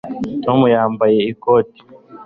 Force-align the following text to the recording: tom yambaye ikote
tom 0.43 0.59
yambaye 0.73 1.17
ikote 1.31 1.79